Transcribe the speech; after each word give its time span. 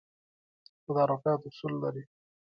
تدارکات 0.83 1.41
اصول 1.49 1.73
لري 1.83 2.03